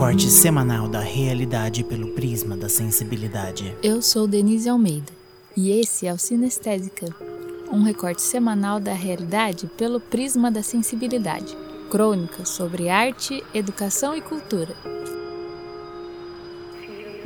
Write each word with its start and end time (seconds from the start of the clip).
recorte 0.00 0.30
semanal 0.30 0.88
da 0.88 1.00
realidade 1.00 1.84
pelo 1.84 2.14
prisma 2.14 2.56
da 2.56 2.70
sensibilidade. 2.70 3.76
Eu 3.82 4.00
sou 4.00 4.26
Denise 4.26 4.66
Almeida 4.66 5.12
e 5.54 5.78
esse 5.78 6.06
é 6.06 6.14
o 6.14 6.16
Sinestésica, 6.16 7.14
um 7.70 7.82
recorte 7.82 8.22
semanal 8.22 8.80
da 8.80 8.94
realidade 8.94 9.66
pelo 9.76 10.00
prisma 10.00 10.50
da 10.50 10.62
sensibilidade. 10.62 11.54
Crônica 11.90 12.46
sobre 12.46 12.88
arte, 12.88 13.44
educação 13.52 14.16
e 14.16 14.22
cultura. 14.22 14.74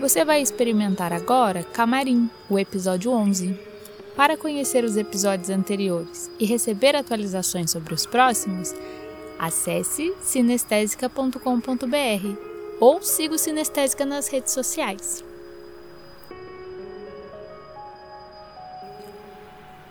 Você 0.00 0.24
vai 0.24 0.42
experimentar 0.42 1.12
agora 1.12 1.62
Camarim, 1.62 2.28
o 2.50 2.58
episódio 2.58 3.12
11. 3.12 3.56
Para 4.16 4.36
conhecer 4.36 4.82
os 4.82 4.96
episódios 4.96 5.48
anteriores 5.48 6.28
e 6.40 6.44
receber 6.44 6.96
atualizações 6.96 7.70
sobre 7.70 7.94
os 7.94 8.04
próximos, 8.04 8.74
Acesse 9.38 10.12
sinestesica.com.br 10.20 12.53
ou 12.80 13.02
siga 13.02 13.34
o 13.34 13.38
Sinestésica 13.38 14.04
nas 14.04 14.28
redes 14.28 14.52
sociais. 14.52 15.24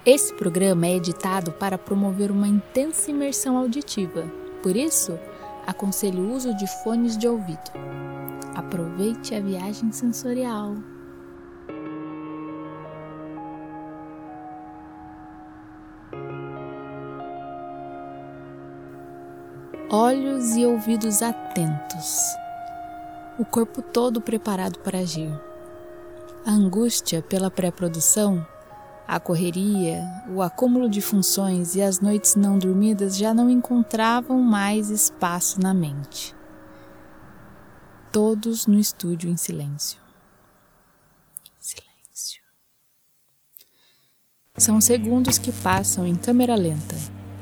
Esse 0.06 0.34
programa 0.34 0.88
é 0.88 0.96
editado 0.96 1.52
para 1.54 1.78
promover 1.78 2.30
uma 2.30 2.48
intensa 2.48 3.10
imersão 3.10 3.58
auditiva, 3.58 4.30
por 4.62 4.76
isso, 4.76 5.18
aconselho 5.66 6.24
o 6.24 6.34
uso 6.34 6.54
de 6.56 6.68
fones 6.84 7.18
de 7.18 7.28
ouvido. 7.28 7.72
Aproveite 8.54 9.34
a 9.34 9.40
viagem 9.40 9.92
sensorial. 9.92 10.76
olhos 19.94 20.56
e 20.56 20.66
ouvidos 20.66 21.22
atentos, 21.22 22.36
o 23.40 23.46
corpo 23.46 23.82
todo 23.82 24.22
preparado 24.22 24.80
para 24.80 25.00
agir. 25.00 25.32
A 26.46 26.52
angústia 26.52 27.22
pela 27.22 27.50
pré-produção, 27.50 28.46
a 29.08 29.20
correria, 29.20 30.04
o 30.30 30.42
acúmulo 30.42 30.90
de 30.90 31.02
funções 31.02 31.76
e 31.76 31.82
as 31.82 32.00
noites 32.00 32.36
não 32.36 32.58
dormidas 32.58 33.18
já 33.18 33.34
não 33.34 33.50
encontravam 33.50 34.40
mais 34.40 34.90
espaço 34.90 35.60
na 35.60 35.74
mente. 35.74 36.36
Todos 38.12 38.68
no 38.68 38.80
estúdio 38.80 39.30
em 39.30 39.38
silêncio. 39.38 40.00
Silêncio. 41.60 42.42
São 44.58 44.80
segundos 44.80 45.38
que 45.38 45.52
passam 45.52 46.06
em 46.06 46.16
câmera 46.16 46.56
lenta, 46.56 46.96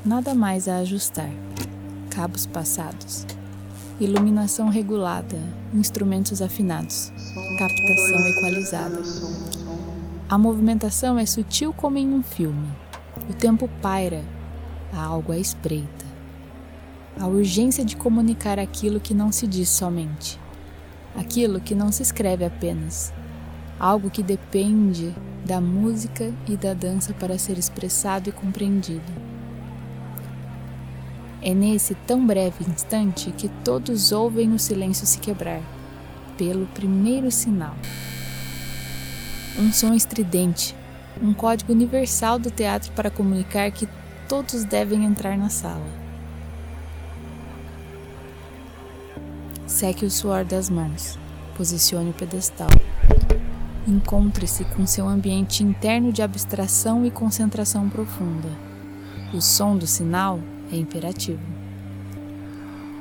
nada 0.04 0.34
mais 0.34 0.68
a 0.68 0.78
ajustar 0.78 1.30
cabos 2.14 2.44
passados, 2.44 3.26
iluminação 4.00 4.68
regulada, 4.68 5.38
instrumentos 5.72 6.40
afinados, 6.42 7.12
captação 7.58 8.26
equalizada. 8.28 9.02
A 10.28 10.38
movimentação 10.38 11.18
é 11.18 11.26
sutil 11.26 11.72
como 11.72 11.98
em 11.98 12.08
um 12.08 12.22
filme. 12.22 12.68
O 13.28 13.34
tempo 13.34 13.68
paira, 13.80 14.24
há 14.92 15.02
algo 15.02 15.32
à 15.32 15.38
espreita. 15.38 16.06
A 17.20 17.26
urgência 17.26 17.84
de 17.84 17.96
comunicar 17.96 18.58
aquilo 18.58 18.98
que 18.98 19.12
não 19.12 19.30
se 19.30 19.46
diz 19.46 19.68
somente, 19.68 20.40
aquilo 21.14 21.60
que 21.60 21.74
não 21.74 21.92
se 21.92 22.02
escreve 22.02 22.44
apenas, 22.44 23.12
algo 23.78 24.10
que 24.10 24.22
depende 24.22 25.14
da 25.44 25.60
música 25.60 26.32
e 26.48 26.56
da 26.56 26.72
dança 26.72 27.12
para 27.12 27.38
ser 27.38 27.58
expressado 27.58 28.28
e 28.28 28.32
compreendido. 28.32 29.31
É 31.44 31.52
nesse 31.52 31.96
tão 32.06 32.24
breve 32.24 32.64
instante 32.70 33.32
que 33.32 33.48
todos 33.64 34.12
ouvem 34.12 34.52
o 34.52 34.60
silêncio 34.60 35.04
se 35.04 35.18
quebrar, 35.18 35.60
pelo 36.38 36.66
primeiro 36.66 37.32
sinal. 37.32 37.74
Um 39.58 39.72
som 39.72 39.92
estridente, 39.92 40.76
um 41.20 41.34
código 41.34 41.72
universal 41.72 42.38
do 42.38 42.48
teatro 42.48 42.92
para 42.92 43.10
comunicar 43.10 43.72
que 43.72 43.88
todos 44.28 44.62
devem 44.62 45.04
entrar 45.04 45.36
na 45.36 45.48
sala. 45.48 45.84
Seque 49.66 50.04
o 50.04 50.10
suor 50.10 50.44
das 50.44 50.70
mãos, 50.70 51.18
posicione 51.56 52.10
o 52.10 52.14
pedestal. 52.14 52.70
Encontre-se 53.88 54.64
com 54.64 54.86
seu 54.86 55.08
ambiente 55.08 55.64
interno 55.64 56.12
de 56.12 56.22
abstração 56.22 57.04
e 57.04 57.10
concentração 57.10 57.88
profunda. 57.88 58.48
O 59.34 59.40
som 59.40 59.76
do 59.76 59.88
sinal 59.88 60.38
é 60.72 60.76
imperativo. 60.76 61.40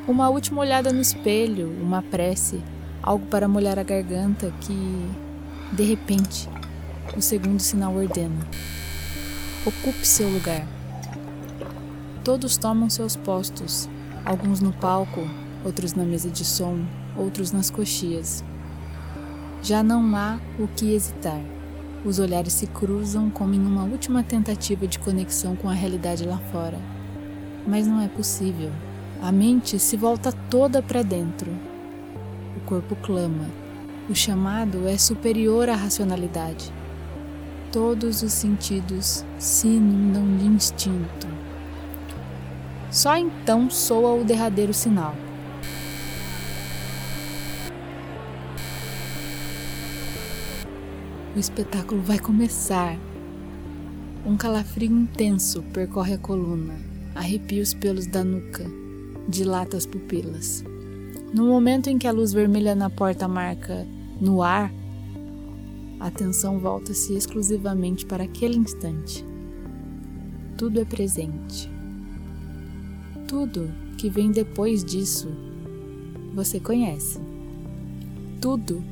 Uma 0.08 0.30
última 0.30 0.62
olhada 0.62 0.92
no 0.92 1.00
espelho, 1.00 1.72
uma 1.82 2.02
prece, 2.02 2.62
algo 3.02 3.26
para 3.28 3.48
molhar 3.48 3.80
a 3.80 3.84
garganta 3.84 4.54
que, 4.60 5.10
de 5.72 5.84
repente, 5.84 6.50
o 7.16 7.22
segundo 7.22 7.60
sinal 7.60 7.96
ordena: 7.96 8.46
ocupe 9.66 10.06
seu 10.06 10.30
lugar. 10.30 10.68
Todos 12.24 12.58
tomam 12.58 12.90
seus 12.90 13.16
postos, 13.16 13.90
alguns 14.26 14.60
no 14.60 14.74
palco, 14.74 15.22
outros 15.64 15.94
na 15.94 16.04
mesa 16.04 16.30
de 16.30 16.44
som, 16.44 16.86
outros 17.16 17.52
nas 17.52 17.70
coxias. 17.70 18.44
Já 19.64 19.82
não 19.82 20.16
há 20.16 20.40
o 20.60 20.68
que 20.68 20.94
hesitar. 20.94 21.42
Os 22.04 22.18
olhares 22.18 22.54
se 22.54 22.66
cruzam 22.66 23.30
como 23.30 23.54
em 23.54 23.60
uma 23.60 23.84
última 23.84 24.24
tentativa 24.24 24.88
de 24.88 24.98
conexão 24.98 25.56
com 25.56 25.70
a 25.70 25.74
realidade 25.74 26.26
lá 26.26 26.40
fora. 26.52 26.80
Mas 27.66 27.86
não 27.88 28.02
é 28.02 28.08
possível. 28.08 28.72
A 29.22 29.32
mente 29.32 29.78
se 29.78 29.96
volta 29.96 30.32
toda 30.32 30.82
para 30.82 31.04
dentro. 31.04 31.52
O 32.58 32.60
corpo 32.62 32.96
clama. 32.96 33.48
O 34.10 34.16
chamado 34.16 34.88
é 34.88 34.98
superior 34.98 35.70
à 35.70 35.76
racionalidade. 35.76 36.74
Todos 37.72 38.24
os 38.24 38.34
sentidos 38.34 39.24
se 39.38 39.68
inundam 39.68 40.38
de 40.38 40.46
instinto. 40.46 41.28
Só 42.90 43.16
então 43.16 43.70
soa 43.70 44.14
o 44.20 44.26
derradeiro 44.26 44.74
sinal. 44.74 45.16
O 51.36 51.40
espetáculo 51.40 52.02
vai 52.02 52.20
começar. 52.20 52.98
Um 54.26 54.36
calafrio 54.36 54.92
intenso 54.92 55.64
percorre 55.72 56.16
a 56.16 56.18
coluna 56.18 56.91
arrepia 57.16 57.62
os 57.62 57.74
pelos 57.74 58.08
da 58.08 58.24
nuca, 58.24 58.66
dilata 59.28 59.78
as 59.78 59.86
pupilas. 59.86 60.64
No 61.34 61.46
momento 61.46 61.90
em 61.90 61.98
que 61.98 62.08
a 62.08 62.12
luz 62.12 62.34
vermelha 62.34 62.76
na 62.76 62.90
porta 62.90 63.28
marca 63.28 63.88
no 64.20 64.42
ar, 64.42 64.72
a 66.00 66.08
atenção 66.08 66.60
volta-se 66.60 67.14
exclusivamente 67.14 68.06
para 68.06 68.24
aquele 68.24 68.58
instante. 68.58 69.26
Tudo 70.58 70.80
é 70.80 70.86
presente. 70.86 71.70
Tudo 73.28 73.72
que 73.98 74.10
vem 74.10 74.32
depois 74.32 74.84
disso, 74.84 75.30
você 76.34 76.60
conhece. 76.60 77.20
Tudo 78.42 78.84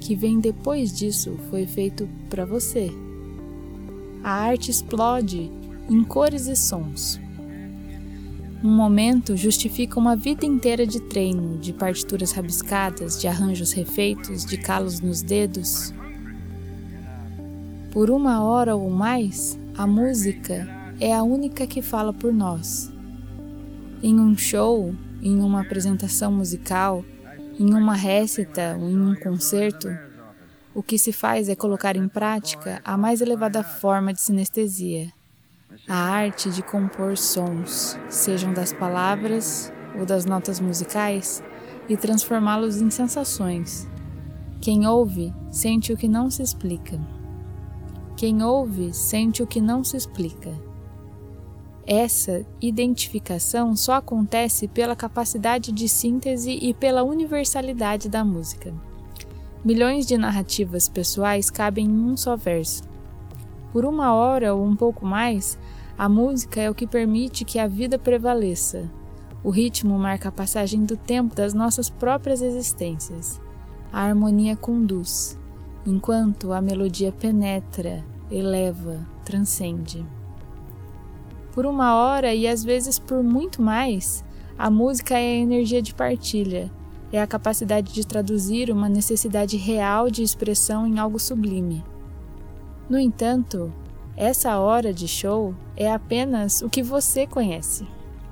que 0.00 0.14
vem 0.14 0.40
depois 0.40 0.92
disso 0.92 1.38
foi 1.50 1.66
feito 1.66 2.08
para 2.28 2.44
você. 2.44 2.90
A 4.22 4.30
arte 4.30 4.70
explode 4.70 5.50
em 5.88 6.02
cores 6.02 6.46
e 6.46 6.56
sons. 6.56 7.20
Um 8.64 8.70
momento 8.70 9.36
justifica 9.36 10.00
uma 10.00 10.16
vida 10.16 10.46
inteira 10.46 10.86
de 10.86 10.98
treino, 10.98 11.58
de 11.58 11.70
partituras 11.70 12.32
rabiscadas, 12.32 13.20
de 13.20 13.28
arranjos 13.28 13.72
refeitos, 13.72 14.42
de 14.42 14.56
calos 14.56 15.00
nos 15.00 15.20
dedos. 15.20 15.92
Por 17.90 18.10
uma 18.10 18.42
hora 18.42 18.74
ou 18.74 18.88
mais, 18.88 19.58
a 19.76 19.86
música 19.86 20.66
é 20.98 21.12
a 21.14 21.22
única 21.22 21.66
que 21.66 21.82
fala 21.82 22.10
por 22.10 22.32
nós. 22.32 22.90
Em 24.02 24.18
um 24.18 24.34
show, 24.34 24.94
em 25.20 25.40
uma 25.40 25.60
apresentação 25.60 26.32
musical, 26.32 27.04
em 27.60 27.74
uma 27.74 27.94
récita 27.94 28.78
ou 28.80 28.88
em 28.88 28.98
um 28.98 29.14
concerto, 29.14 29.88
o 30.74 30.82
que 30.82 30.96
se 30.96 31.12
faz 31.12 31.50
é 31.50 31.54
colocar 31.54 31.96
em 31.96 32.08
prática 32.08 32.80
a 32.82 32.96
mais 32.96 33.20
elevada 33.20 33.62
forma 33.62 34.14
de 34.14 34.22
sinestesia 34.22 35.12
a 35.88 35.96
arte 35.96 36.50
de 36.50 36.62
compor 36.62 37.16
sons, 37.16 37.98
sejam 38.08 38.52
das 38.52 38.72
palavras 38.72 39.72
ou 39.98 40.06
das 40.06 40.24
notas 40.24 40.58
musicais, 40.58 41.42
e 41.88 41.96
transformá-los 41.96 42.80
em 42.80 42.90
sensações. 42.90 43.86
Quem 44.60 44.86
ouve 44.86 45.32
sente 45.50 45.92
o 45.92 45.96
que 45.96 46.08
não 46.08 46.30
se 46.30 46.42
explica. 46.42 46.98
Quem 48.16 48.42
ouve 48.42 48.94
sente 48.94 49.42
o 49.42 49.46
que 49.46 49.60
não 49.60 49.84
se 49.84 49.96
explica. 49.96 50.52
Essa 51.86 52.46
identificação 52.62 53.76
só 53.76 53.94
acontece 53.94 54.66
pela 54.66 54.96
capacidade 54.96 55.70
de 55.70 55.86
síntese 55.86 56.50
e 56.50 56.72
pela 56.72 57.02
universalidade 57.02 58.08
da 58.08 58.24
música. 58.24 58.72
Milhões 59.62 60.06
de 60.06 60.16
narrativas 60.16 60.88
pessoais 60.88 61.50
cabem 61.50 61.84
em 61.84 61.90
um 61.90 62.16
só 62.16 62.36
verso. 62.36 62.93
Por 63.74 63.84
uma 63.84 64.14
hora 64.14 64.54
ou 64.54 64.64
um 64.64 64.76
pouco 64.76 65.04
mais, 65.04 65.58
a 65.98 66.08
música 66.08 66.60
é 66.60 66.70
o 66.70 66.74
que 66.76 66.86
permite 66.86 67.44
que 67.44 67.58
a 67.58 67.66
vida 67.66 67.98
prevaleça. 67.98 68.88
O 69.42 69.50
ritmo 69.50 69.98
marca 69.98 70.28
a 70.28 70.32
passagem 70.32 70.84
do 70.84 70.96
tempo 70.96 71.34
das 71.34 71.52
nossas 71.52 71.90
próprias 71.90 72.40
existências. 72.40 73.40
A 73.92 74.02
harmonia 74.02 74.54
conduz, 74.54 75.36
enquanto 75.84 76.52
a 76.52 76.60
melodia 76.60 77.10
penetra, 77.10 78.04
eleva, 78.30 79.04
transcende. 79.24 80.06
Por 81.50 81.66
uma 81.66 81.96
hora 81.96 82.32
e 82.32 82.46
às 82.46 82.62
vezes 82.62 82.96
por 82.96 83.24
muito 83.24 83.60
mais, 83.60 84.24
a 84.56 84.70
música 84.70 85.18
é 85.18 85.32
a 85.32 85.42
energia 85.42 85.82
de 85.82 85.92
partilha, 85.92 86.70
é 87.10 87.20
a 87.20 87.26
capacidade 87.26 87.92
de 87.92 88.06
traduzir 88.06 88.70
uma 88.70 88.88
necessidade 88.88 89.56
real 89.56 90.08
de 90.08 90.22
expressão 90.22 90.86
em 90.86 91.00
algo 91.00 91.18
sublime. 91.18 91.82
No 92.88 92.98
entanto, 92.98 93.72
essa 94.16 94.58
hora 94.58 94.92
de 94.92 95.08
show 95.08 95.54
é 95.76 95.90
apenas 95.90 96.60
o 96.60 96.68
que 96.68 96.82
você 96.82 97.26
conhece. 97.26 97.86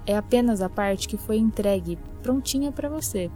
É 0.06 0.16
apenas 0.16 0.60
a 0.60 0.68
parte 0.68 1.08
que 1.08 1.16
foi 1.16 1.38
entregue, 1.38 1.98
prontinha 2.22 2.70
para 2.70 2.88
você. 2.88 3.30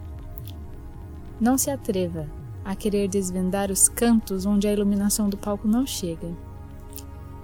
Não 1.39 1.57
se 1.57 1.69
atreva 1.69 2.27
a 2.63 2.75
querer 2.75 3.07
desvendar 3.07 3.71
os 3.71 3.87
cantos 3.87 4.45
onde 4.45 4.67
a 4.67 4.73
iluminação 4.73 5.29
do 5.29 5.37
palco 5.37 5.67
não 5.67 5.85
chega. 5.85 6.29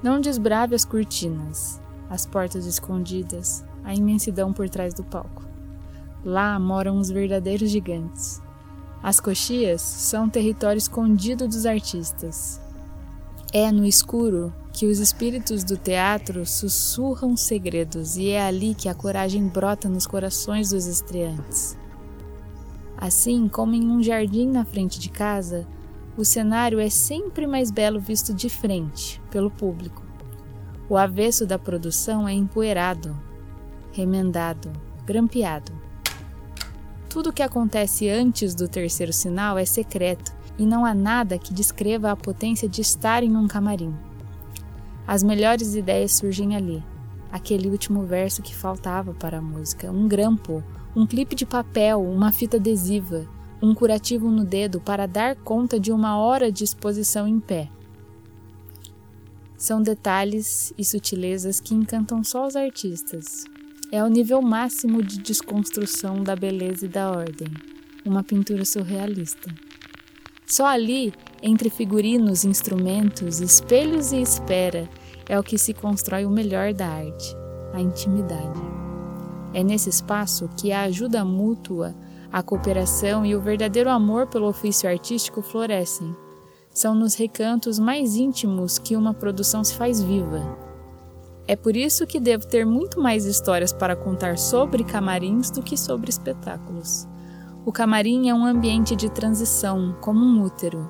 Não 0.03 0.19
desbrave 0.19 0.75
as 0.75 0.85
cortinas, 0.85 1.81
as 2.09 2.25
portas 2.25 2.65
escondidas, 2.65 3.65
a 3.83 3.95
imensidão 3.95 4.53
por 4.53 4.69
trás 4.69 4.93
do 4.93 5.03
palco. 5.03 5.43
Lá 6.23 6.59
moram 6.59 6.97
os 6.97 7.09
verdadeiros 7.09 7.69
gigantes. 7.69 8.41
As 9.01 9.19
coxias 9.19 9.81
são 9.81 10.29
território 10.29 10.77
escondido 10.77 11.47
dos 11.47 11.65
artistas. 11.65 12.62
É 13.55 13.71
no 13.71 13.85
escuro 13.85 14.51
que 14.71 14.87
os 14.87 14.97
espíritos 14.97 15.63
do 15.63 15.77
teatro 15.77 16.43
sussurram 16.43 17.37
segredos 17.37 18.17
e 18.17 18.29
é 18.29 18.41
ali 18.41 18.73
que 18.73 18.89
a 18.89 18.95
coragem 18.95 19.47
brota 19.47 19.87
nos 19.87 20.07
corações 20.07 20.71
dos 20.71 20.87
estreantes. 20.87 21.77
Assim 22.97 23.47
como 23.47 23.75
em 23.75 23.85
um 23.87 24.01
jardim 24.01 24.47
na 24.47 24.65
frente 24.65 24.99
de 24.99 25.07
casa, 25.07 25.67
o 26.17 26.25
cenário 26.25 26.79
é 26.79 26.89
sempre 26.89 27.45
mais 27.45 27.69
belo 27.69 27.99
visto 27.99 28.33
de 28.33 28.49
frente, 28.49 29.21
pelo 29.29 29.51
público. 29.51 30.01
O 30.89 30.97
avesso 30.97 31.45
da 31.45 31.59
produção 31.59 32.27
é 32.27 32.33
empoeirado, 32.33 33.15
remendado, 33.91 34.71
grampeado. 35.05 35.71
Tudo 37.07 37.29
o 37.29 37.33
que 37.33 37.43
acontece 37.43 38.09
antes 38.09 38.55
do 38.55 38.67
terceiro 38.67 39.13
sinal 39.13 39.59
é 39.59 39.65
secreto 39.65 40.33
e 40.57 40.65
não 40.65 40.85
há 40.85 40.93
nada 40.93 41.37
que 41.37 41.53
descreva 41.53 42.11
a 42.11 42.15
potência 42.15 42.67
de 42.67 42.81
estar 42.81 43.23
em 43.23 43.35
um 43.35 43.47
camarim. 43.47 43.93
As 45.07 45.23
melhores 45.23 45.75
ideias 45.75 46.13
surgem 46.13 46.55
ali. 46.55 46.83
Aquele 47.31 47.67
último 47.67 48.03
verso 48.03 48.41
que 48.41 48.55
faltava 48.55 49.13
para 49.13 49.39
a 49.39 49.41
música, 49.41 49.91
um 49.91 50.07
grampo, 50.07 50.63
um 50.95 51.05
clipe 51.05 51.35
de 51.35 51.45
papel, 51.45 52.01
uma 52.01 52.31
fita 52.31 52.57
adesiva, 52.57 53.27
um 53.61 53.73
curativo 53.73 54.29
no 54.29 54.45
dedo 54.45 54.79
para 54.79 55.07
dar 55.07 55.35
conta 55.35 55.79
de 55.79 55.91
uma 55.91 56.17
hora 56.17 56.51
de 56.51 56.63
exposição 56.63 57.27
em 57.27 57.39
pé. 57.39 57.69
São 59.57 59.81
detalhes 59.81 60.73
e 60.77 60.83
sutilezas 60.83 61.59
que 61.59 61.73
encantam 61.73 62.23
só 62.23 62.45
os 62.45 62.55
artistas. 62.55 63.45
É 63.91 64.03
o 64.03 64.07
nível 64.07 64.41
máximo 64.41 65.01
de 65.01 65.19
desconstrução 65.19 66.21
da 66.21 66.35
beleza 66.35 66.85
e 66.85 66.89
da 66.89 67.09
ordem, 67.09 67.47
uma 68.05 68.23
pintura 68.23 68.65
surrealista. 68.65 69.53
Só 70.45 70.65
ali, 70.65 71.13
entre 71.41 71.69
figurinos, 71.69 72.43
instrumentos, 72.45 73.39
espelhos 73.39 74.11
e 74.11 74.21
espera, 74.21 74.89
é 75.27 75.39
o 75.39 75.43
que 75.43 75.57
se 75.57 75.73
constrói 75.73 76.25
o 76.25 76.29
melhor 76.29 76.73
da 76.73 76.87
arte, 76.87 77.35
a 77.73 77.81
intimidade. 77.81 78.61
É 79.53 79.63
nesse 79.63 79.89
espaço 79.89 80.49
que 80.57 80.71
a 80.71 80.81
ajuda 80.81 81.23
mútua, 81.23 81.95
a 82.31 82.41
cooperação 82.41 83.25
e 83.25 83.35
o 83.35 83.41
verdadeiro 83.41 83.89
amor 83.89 84.27
pelo 84.27 84.47
ofício 84.47 84.89
artístico 84.89 85.41
florescem, 85.41 86.15
são 86.71 86.95
nos 86.95 87.13
recantos 87.13 87.77
mais 87.77 88.15
íntimos 88.15 88.79
que 88.79 88.95
uma 88.95 89.13
produção 89.13 89.63
se 89.63 89.75
faz 89.75 90.01
viva. 90.01 90.57
É 91.47 91.55
por 91.55 91.75
isso 91.75 92.07
que 92.07 92.19
devo 92.19 92.47
ter 92.47 92.65
muito 92.65 92.99
mais 92.99 93.25
histórias 93.25 93.71
para 93.71 93.95
contar 93.95 94.37
sobre 94.37 94.83
camarins 94.83 95.51
do 95.51 95.61
que 95.61 95.77
sobre 95.77 96.09
espetáculos. 96.09 97.07
O 97.65 97.71
camarim 97.71 98.27
é 98.27 98.33
um 98.33 98.45
ambiente 98.45 98.93
de 98.93 99.09
transição, 99.09 99.95
como 100.01 100.19
um 100.19 100.43
útero. 100.43 100.89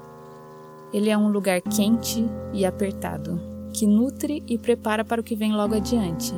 Ele 0.92 1.08
é 1.08 1.18
um 1.18 1.32
lugar 1.32 1.62
quente 1.62 2.26
e 2.52 2.66
apertado, 2.66 3.40
que 3.72 3.86
nutre 3.86 4.44
e 4.48 4.58
prepara 4.58 5.06
para 5.06 5.22
o 5.22 5.24
que 5.24 5.36
vem 5.36 5.54
logo 5.54 5.76
adiante. 5.76 6.34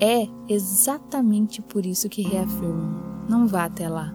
É 0.00 0.28
exatamente 0.48 1.60
por 1.60 1.84
isso 1.84 2.08
que 2.08 2.22
reafirmo: 2.22 2.96
não 3.28 3.48
vá 3.48 3.64
até 3.64 3.88
lá. 3.88 4.14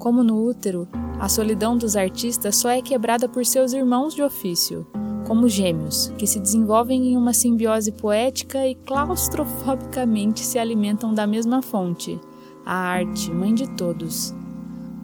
Como 0.00 0.24
no 0.24 0.48
útero, 0.48 0.88
a 1.20 1.28
solidão 1.28 1.78
dos 1.78 1.94
artistas 1.94 2.56
só 2.56 2.70
é 2.70 2.82
quebrada 2.82 3.28
por 3.28 3.46
seus 3.46 3.72
irmãos 3.72 4.14
de 4.14 4.22
ofício, 4.22 4.84
como 5.28 5.48
gêmeos, 5.48 6.12
que 6.18 6.26
se 6.26 6.40
desenvolvem 6.40 7.12
em 7.12 7.16
uma 7.16 7.32
simbiose 7.32 7.92
poética 7.92 8.66
e 8.66 8.74
claustrofobicamente 8.74 10.40
se 10.40 10.58
alimentam 10.58 11.14
da 11.14 11.24
mesma 11.24 11.62
fonte, 11.62 12.20
a 12.64 12.74
arte, 12.74 13.30
mãe 13.30 13.54
de 13.54 13.68
todos. 13.70 14.34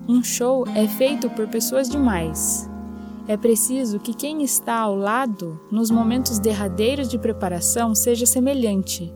Um 0.09 0.23
show 0.23 0.67
é 0.75 0.87
feito 0.87 1.29
por 1.31 1.49
pessoas 1.49 1.89
demais. 1.89 2.69
É 3.27 3.37
preciso 3.37 3.99
que 3.99 4.15
quem 4.15 4.43
está 4.43 4.77
ao 4.77 4.97
lado, 4.97 5.61
nos 5.71 5.91
momentos 5.91 6.39
derradeiros 6.39 7.09
de 7.09 7.19
preparação, 7.19 7.95
seja 7.95 8.25
semelhante, 8.25 9.13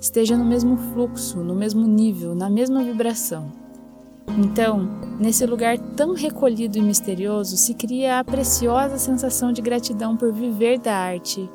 esteja 0.00 0.36
no 0.36 0.44
mesmo 0.44 0.76
fluxo, 0.76 1.42
no 1.42 1.54
mesmo 1.54 1.84
nível, 1.86 2.34
na 2.34 2.48
mesma 2.48 2.84
vibração. 2.84 3.50
Então, 4.38 4.88
nesse 5.18 5.44
lugar 5.46 5.78
tão 5.78 6.14
recolhido 6.14 6.78
e 6.78 6.82
misterioso, 6.82 7.56
se 7.56 7.74
cria 7.74 8.20
a 8.20 8.24
preciosa 8.24 8.98
sensação 8.98 9.50
de 9.50 9.62
gratidão 9.62 10.16
por 10.16 10.32
viver 10.32 10.78
da 10.78 10.94
arte, 10.94 11.50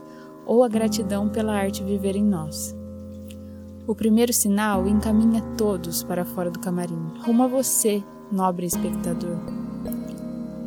ou 0.46 0.64
a 0.64 0.68
gratidão 0.68 1.30
pela 1.30 1.54
arte 1.54 1.84
viver 1.84 2.16
em 2.16 2.24
nós. 2.26 2.76
O 3.88 3.96
primeiro 3.96 4.32
sinal 4.32 4.88
encaminha 4.88 5.42
todos 5.58 6.04
para 6.04 6.24
fora 6.24 6.52
do 6.52 6.60
camarim, 6.60 7.14
rumo 7.26 7.44
a 7.44 7.48
você, 7.48 8.04
nobre 8.32 8.66
espectador. 8.66 9.38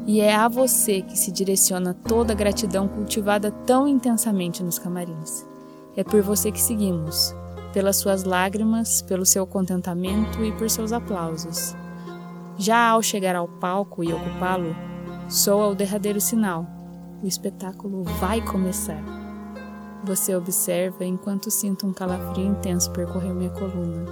E 0.06 0.20
é 0.20 0.34
a 0.34 0.49
você 0.49 1.00
que 1.00 1.16
se 1.16 1.31
direciona 1.31 1.94
toda 1.94 2.32
a 2.32 2.37
gratidão 2.37 2.88
cultivada 2.88 3.50
tão 3.50 3.87
intensamente 3.88 4.62
nos 4.62 4.78
camarins. 4.78 5.46
É 5.96 6.02
por 6.02 6.21
você 6.23 6.50
que 6.50 6.61
seguimos, 6.61 7.35
pelas 7.73 7.97
suas 7.97 8.25
lágrimas, 8.25 9.00
pelo 9.00 9.25
seu 9.25 9.47
contentamento 9.47 10.44
e 10.44 10.52
por 10.52 10.68
seus 10.68 10.92
aplausos. 10.92 11.75
Já 12.59 12.88
ao 12.88 13.02
chegar 13.02 13.37
ao 13.37 13.49
palco 13.49 14.04
e 14.04 14.12
ocupá-lo, 14.12 14.76
soa 15.28 15.68
o 15.68 15.75
derradeiro 15.75 16.21
sinal. 16.21 16.66
O 17.23 17.26
espetáculo 17.26 18.02
vai 18.04 18.42
começar. 18.42 19.24
Você 20.04 20.37
observa 20.37 21.02
enquanto 21.02 21.50
sinto 21.50 21.87
um 21.87 21.92
calafrio 21.92 22.46
intenso 22.46 22.90
percorrer 22.90 23.32
minha 23.32 23.49
coluna, 23.49 24.04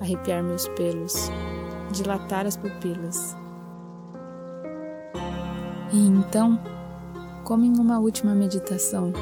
arrepiar 0.00 0.42
meus 0.42 0.66
pelos, 0.68 1.30
dilatar 1.90 2.46
as 2.46 2.56
pupilas. 2.56 3.36
E 5.92 6.06
então, 6.06 6.58
como 7.44 7.62
em 7.62 7.78
uma 7.78 7.98
última 7.98 8.34
meditação, 8.34 9.12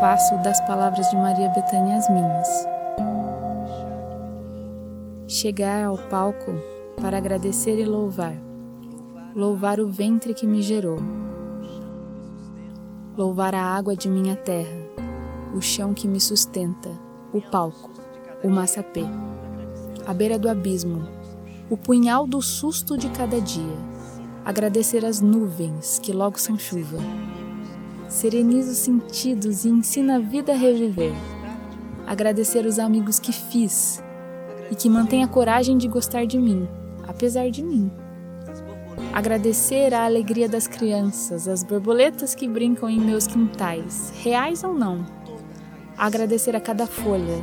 faço 0.00 0.34
das 0.42 0.58
palavras 0.66 1.10
de 1.10 1.16
Maria 1.16 1.50
Bethânia 1.50 1.98
as 1.98 2.08
minhas. 2.08 2.48
Chegar 5.28 5.84
ao 5.84 5.98
palco 5.98 6.54
para 7.02 7.18
agradecer 7.18 7.78
e 7.78 7.84
louvar. 7.84 8.34
Louvar 9.34 9.78
o 9.78 9.90
ventre 9.90 10.32
que 10.32 10.46
me 10.46 10.62
gerou. 10.62 10.98
Louvar 13.14 13.54
a 13.54 13.62
água 13.62 13.94
de 13.94 14.08
minha 14.08 14.36
terra, 14.36 14.85
o 15.56 15.62
chão 15.62 15.94
que 15.94 16.06
me 16.06 16.20
sustenta, 16.20 16.90
o 17.32 17.40
palco, 17.40 17.90
o 18.44 18.50
massapê, 18.50 19.04
a 20.06 20.12
beira 20.12 20.38
do 20.38 20.48
abismo, 20.48 21.08
o 21.70 21.76
punhal 21.76 22.26
do 22.26 22.40
susto 22.42 22.96
de 22.96 23.08
cada 23.08 23.40
dia. 23.40 23.76
Agradecer 24.44 25.04
as 25.04 25.20
nuvens 25.20 25.98
que 25.98 26.12
logo 26.12 26.38
são 26.38 26.56
chuva. 26.56 26.98
Sereniza 28.08 28.70
os 28.70 28.78
sentidos 28.78 29.64
e 29.64 29.68
ensina 29.68 30.16
a 30.16 30.20
vida 30.20 30.52
a 30.52 30.56
reviver. 30.56 31.12
Agradecer 32.06 32.64
os 32.66 32.78
amigos 32.78 33.18
que 33.18 33.32
fiz 33.32 34.00
e 34.70 34.76
que 34.76 34.88
mantêm 34.88 35.24
a 35.24 35.28
coragem 35.28 35.76
de 35.76 35.88
gostar 35.88 36.26
de 36.26 36.38
mim 36.38 36.68
apesar 37.06 37.50
de 37.50 37.62
mim. 37.62 37.90
Agradecer 39.12 39.94
a 39.94 40.04
alegria 40.04 40.48
das 40.48 40.66
crianças, 40.66 41.48
as 41.48 41.62
borboletas 41.62 42.34
que 42.34 42.48
brincam 42.48 42.88
em 42.88 43.00
meus 43.00 43.26
quintais, 43.26 44.12
reais 44.22 44.62
ou 44.62 44.74
não. 44.74 45.15
Agradecer 45.98 46.54
a 46.54 46.60
cada 46.60 46.86
folha, 46.86 47.42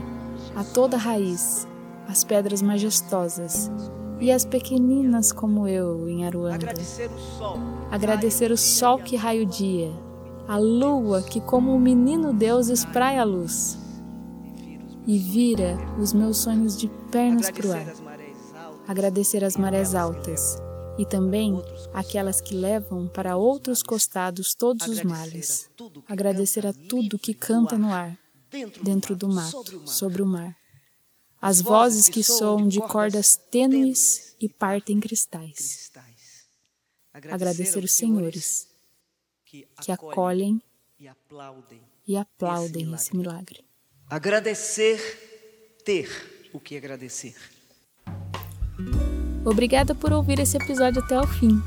a 0.55 0.63
toda 0.63 0.95
raiz, 0.97 1.67
as 2.07 2.23
pedras 2.23 2.61
majestosas 2.61 3.71
e 4.19 4.31
as 4.31 4.45
pequeninas 4.45 5.31
como 5.31 5.67
eu 5.67 6.07
em 6.07 6.25
Aruanda. 6.25 6.55
Agradecer 6.55 7.09
o 7.09 7.19
sol, 7.19 7.57
Agradecer 7.91 8.51
o 8.51 8.57
sol 8.57 8.99
que 8.99 9.15
raia 9.15 9.41
o 9.41 9.45
dia, 9.45 9.91
a 10.47 10.57
lua 10.57 11.23
que 11.23 11.41
como 11.41 11.73
um 11.73 11.79
menino 11.79 12.31
Deus 12.33 12.67
espraia 12.69 13.21
a 13.21 13.25
luz. 13.25 13.77
e 15.05 15.17
vira 15.17 15.77
os 15.99 16.13
meus 16.13 16.37
sonhos 16.37 16.77
de 16.77 16.87
pernas 17.11 17.51
para 17.51 17.67
o 17.67 17.73
ar. 17.73 17.85
Agradecer 18.87 19.43
as 19.43 19.57
marés 19.57 19.95
altas 19.95 20.57
e 20.97 21.05
também 21.05 21.61
aquelas 21.93 22.39
que 22.39 22.55
levam 22.55 23.07
para 23.07 23.35
outros 23.35 23.83
costados 23.83 24.55
todos 24.55 24.87
os 24.87 25.03
males. 25.03 25.69
Agradecer 26.07 26.65
a 26.65 26.71
tudo 26.71 27.19
que 27.19 27.33
canta 27.33 27.77
no 27.77 27.91
ar, 27.91 28.17
dentro 28.81 29.15
do 29.15 29.27
mato, 29.27 29.87
sobre 29.87 30.21
o 30.21 30.25
mar. 30.25 30.55
As 31.41 31.59
vozes 31.59 32.07
que 32.07 32.23
soam 32.23 32.67
de 32.67 32.79
cordas 32.79 33.35
tênues 33.35 34.35
e 34.39 34.47
partem 34.47 34.99
cristais. 34.99 35.91
Agradecer 37.13 37.83
os 37.83 37.91
senhores 37.91 38.67
que 39.45 39.67
acolhem 39.91 40.61
e 42.07 42.15
aplaudem 42.15 42.93
esse 42.93 43.15
milagre. 43.15 43.63
Agradecer, 44.09 44.99
ter 45.83 46.09
o 46.53 46.59
que 46.59 46.77
agradecer. 46.77 47.35
Obrigada 49.45 49.93
por 49.93 50.13
ouvir 50.13 50.39
esse 50.39 50.55
episódio 50.55 51.03
até 51.03 51.19
o 51.19 51.27
fim. 51.27 51.61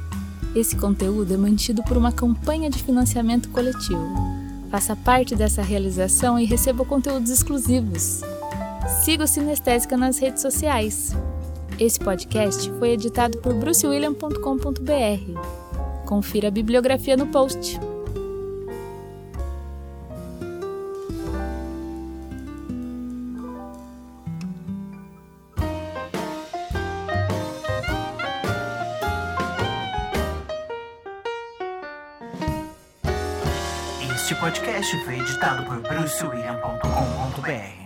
Esse 0.54 0.76
conteúdo 0.76 1.34
é 1.34 1.36
mantido 1.36 1.82
por 1.84 1.96
uma 1.98 2.10
campanha 2.12 2.70
de 2.70 2.82
financiamento 2.82 3.50
coletivo. 3.50 4.35
Faça 4.70 4.96
parte 4.96 5.34
dessa 5.34 5.62
realização 5.62 6.38
e 6.38 6.44
receba 6.44 6.84
conteúdos 6.84 7.30
exclusivos. 7.30 8.20
Siga 9.04 9.24
o 9.24 9.28
Sinestésica 9.28 9.96
nas 9.96 10.18
redes 10.18 10.42
sociais. 10.42 11.16
Esse 11.78 11.98
podcast 11.98 12.70
foi 12.78 12.90
editado 12.90 13.38
por 13.38 13.54
brucewilliam.com.br. 13.54 16.06
Confira 16.06 16.48
a 16.48 16.50
bibliografia 16.50 17.16
no 17.16 17.26
post. 17.26 17.80
Este 34.26 34.34
podcast 34.40 35.04
foi 35.04 35.20
editado 35.20 35.62
por 35.66 35.80
brucewilliam.com.br. 35.82 37.85